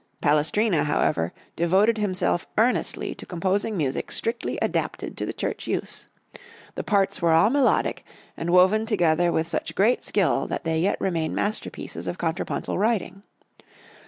[0.19, 6.07] Palestrina, however, devoted himself earnestly to composing music strictly adapted to the church use.
[6.73, 8.03] The parts were all melodic,
[8.35, 13.21] and woven together with such great skill that they yet remain masterpieces of contrapuntal writing.